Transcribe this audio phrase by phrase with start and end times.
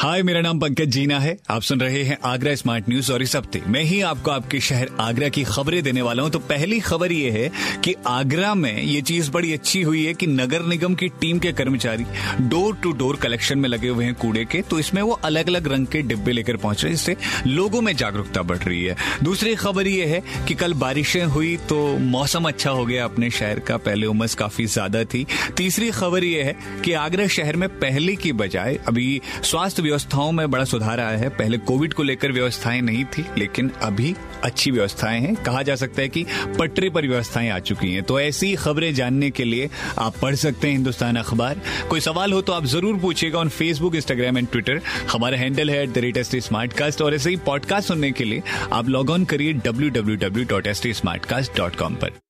[0.00, 3.34] हाय, मेरा नाम पंकज जीना है। आप सुन रहे हैं आगरा स्मार्ट न्यूज़ और इस
[3.36, 7.12] हफ़्ते मैं ही आपको आपके शहर आगरा की खबरें देने वाला हूँ। तो पहली खबर
[7.12, 7.50] ये है
[7.84, 11.52] कि आगरा में ये चीज़ बड़ी अच्छी हुई है कि नगर निगम की टीम के
[11.52, 12.04] कर्मचारी
[12.42, 15.68] डोर टू डोर कलेक्शन में लगे हुए हैं कूड़े के तो इसमें वो अलग अलग
[15.72, 19.86] रंग के डिब्बे लेकर पहुँच रहे इससे लोगों में जागरूकता बढ़ रही है। दूसरी खबर
[19.86, 24.06] ये है कि कल बारिशें हुई तो मौसम अच्छा हो गया अपने शहर का, पहले
[24.06, 25.24] उमस काफ़ी ज़्यादा थी।
[25.56, 30.50] तीसरी खबर ये है कि आगरा शहर में पहले की बजाय अभी स्वास्थ्य व्यवस्थाओं में
[30.50, 35.20] बड़ा सुधार आया है। पहले कोविड को लेकर व्यवस्थाएँ नहीं थी, लेकिन अभी अच्छी व्यवस्थाएँ
[35.20, 36.24] हैं। कहा जा सकता है कि
[36.58, 39.68] पटरी पर व्यवस्थाएँ आ चुकी हैं। तो ऐसी खबरें जानने के लिए
[39.98, 43.94] आप पढ़ सकते हैं हिंदुस्तान अखबार। कोई सवाल हो तो आप ज़रूर पूछिएगा on Facebook
[43.94, 44.80] Instagram and Twitter
[45.12, 48.12] हमारा हैंडल है at the rate S T smart cast और ऐसे ही पॉडकास्ट सुनने
[48.12, 51.76] के लिए आप लॉग ऑन करिए W W W dot S T smart cast dot
[51.76, 52.29] com पर।